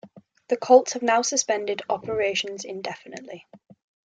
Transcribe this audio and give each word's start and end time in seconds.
The 0.47 0.57
Colts 0.57 0.93
have 0.93 1.03
now 1.03 1.21
suspended 1.21 1.83
operations 1.87 2.65
indefinitely. 2.65 3.45